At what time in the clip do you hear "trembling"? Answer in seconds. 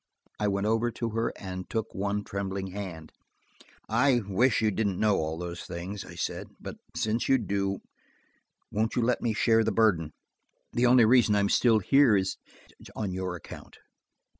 2.23-2.71